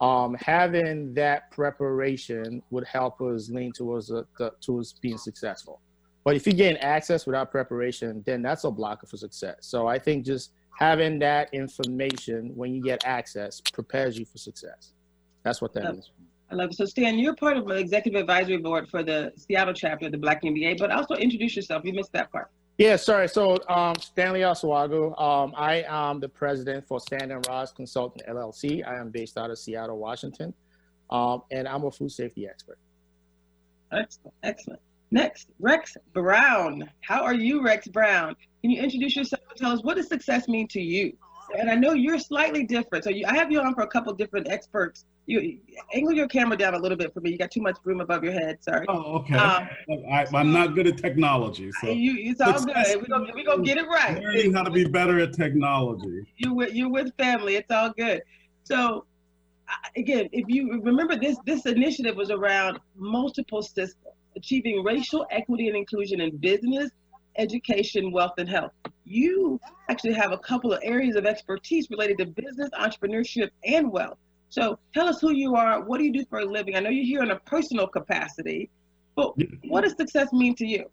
[0.00, 4.26] Um, having that preparation would help us lean towards the,
[4.60, 5.80] towards being successful.
[6.24, 9.56] But if you gain access without preparation, then that's a blocker for success.
[9.60, 14.92] So I think just having that information when you get access prepares you for success.
[15.42, 16.12] That's what that I is.
[16.52, 16.76] I love it.
[16.76, 20.18] So Stan, you're part of the executive advisory board for the Seattle chapter of the
[20.18, 21.84] Black MBA, but also introduce yourself.
[21.84, 22.52] You missed that part.
[22.78, 23.28] Yeah, sorry.
[23.28, 28.86] So um, Stanley Osuagu, um, I am the president for Stan and Ross Consultant LLC.
[28.86, 30.54] I am based out of Seattle, Washington.
[31.10, 32.78] um, and I'm a food safety expert.
[33.90, 34.80] Excellent, excellent.
[35.10, 36.88] Next, Rex Brown.
[37.00, 38.36] How are you, Rex Brown?
[38.62, 41.16] Can you introduce yourself and tell us what does success mean to you?
[41.58, 43.04] And I know you're slightly different.
[43.04, 45.06] So you, I have you on for a couple different experts.
[45.24, 45.58] You
[45.94, 47.30] angle your camera down a little bit for me.
[47.30, 48.62] You got too much room above your head.
[48.62, 48.84] Sorry.
[48.88, 49.34] Oh, okay.
[49.34, 49.68] Um,
[50.10, 52.74] I, am not good at technology, so you, it's all good.
[52.96, 54.18] We're gonna, we gonna get it right.
[54.22, 56.26] Learning how to be better at technology.
[56.36, 57.56] You with you with family.
[57.56, 58.22] It's all good.
[58.64, 59.04] So
[59.96, 63.96] again, if you remember this, this initiative was around multiple systems,
[64.38, 66.90] achieving racial equity and inclusion in business,
[67.36, 68.72] education, wealth, and health.
[69.04, 74.18] You actually have a couple of areas of expertise related to business, entrepreneurship, and wealth.
[74.48, 75.82] So tell us who you are.
[75.84, 76.76] What do you do for a living?
[76.76, 78.70] I know you're here in a personal capacity,
[79.14, 79.34] but
[79.64, 80.84] what does success mean to you?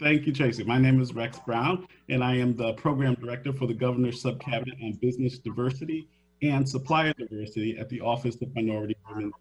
[0.00, 0.64] Thank you, Traci.
[0.66, 4.82] My name is Rex Brown, and I am the program director for the Governor's Subcabinet
[4.82, 6.08] on Business Diversity
[6.42, 9.32] and Supplier Diversity at the Office of Minority Women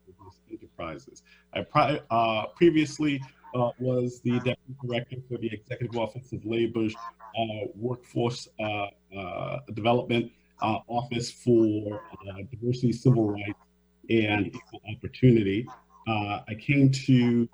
[0.49, 1.23] Enterprises.
[1.53, 1.65] I
[2.09, 3.21] uh, previously
[3.55, 9.59] uh, was the Deputy Director for the Executive Office of Labor's uh, Workforce uh, uh,
[9.73, 12.01] Development Office for
[12.51, 13.59] Diversity, Civil Rights,
[14.09, 15.67] and Equal Opportunity.
[16.07, 17.47] I came to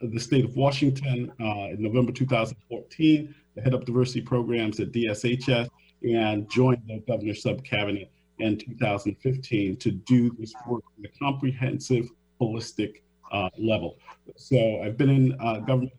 [0.00, 5.68] the state of Washington in November 2014 to head up diversity programs at DSHS
[6.02, 12.08] and joined the governor's sub-cabinet in 2015 to do this work in a comprehensive,
[12.40, 13.98] holistic uh, level.
[14.36, 15.92] So I've been in uh, government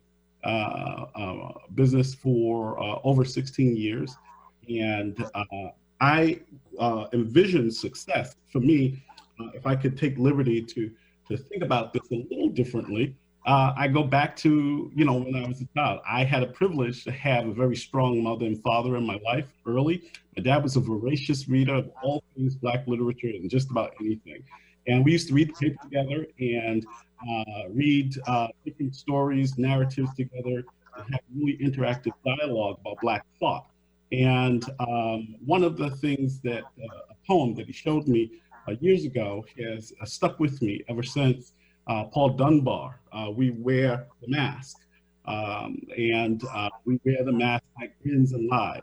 [0.44, 4.16] uh, uh business for uh, over 16 years,
[4.68, 5.44] and uh,
[6.00, 6.40] I
[7.12, 9.02] envision success for me
[9.54, 10.90] if I could take liberty to
[11.28, 13.14] to think about this a little differently.
[13.48, 16.00] Uh, I go back to, you know, when I was a child.
[16.06, 19.46] I had a privilege to have a very strong mother and father in my life
[19.64, 20.02] early.
[20.36, 24.42] My dad was a voracious reader of all things Black literature and just about anything.
[24.86, 26.84] And we used to read the paper together and
[27.26, 30.64] uh, read uh, different stories, narratives together,
[30.98, 33.70] and have really interactive dialogue about Black thought.
[34.12, 38.30] And um, one of the things that uh, a poem that he showed me
[38.68, 41.54] uh, years ago has uh, stuck with me ever since
[41.88, 44.78] uh, Paul Dunbar, uh, we wear the mask.
[45.24, 48.80] Um, and uh, we wear the mask like grins and lies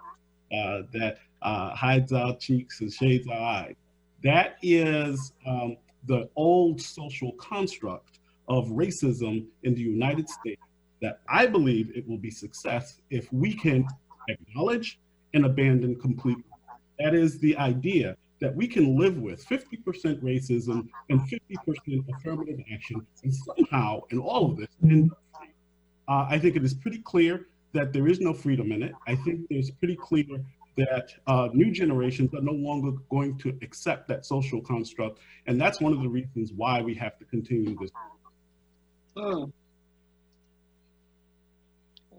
[0.51, 3.75] uh, that hides our cheeks and shades our eyes.
[4.23, 5.77] That is um,
[6.07, 10.61] the old social construct of racism in the United States
[11.01, 13.87] that I believe it will be success if we can
[14.29, 14.99] acknowledge
[15.33, 16.43] and abandon completely.
[16.99, 18.15] That is the idea
[18.45, 24.51] that we can live with 50% racism and 50% affirmative action, and somehow in all
[24.51, 25.09] of this, and
[26.07, 28.93] uh, I think it is pretty clear that there is no freedom in it.
[29.07, 30.45] I think it's pretty clear
[30.77, 35.17] that uh, new generations are no longer going to accept that social construct,
[35.47, 37.89] and that's one of the reasons why we have to continue this.
[39.17, 39.51] Mm.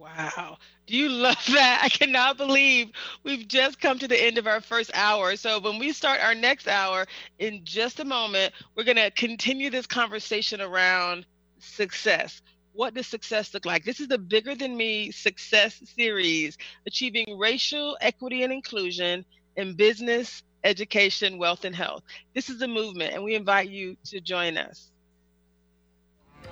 [0.06, 0.58] Wow.
[0.86, 1.80] Do you love that?
[1.82, 2.90] I cannot believe
[3.24, 5.36] we've just come to the end of our first hour.
[5.36, 7.06] So, when we start our next hour
[7.38, 11.26] in just a moment, we're going to continue this conversation around
[11.58, 12.42] success.
[12.72, 13.84] What does success look like?
[13.84, 19.24] This is the Bigger Than Me success series, achieving racial equity and inclusion
[19.56, 22.02] in business, education, wealth, and health.
[22.34, 24.90] This is a movement, and we invite you to join us.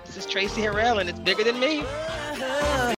[0.07, 1.85] This is Traci Harrell, and it's Bigger Than Me.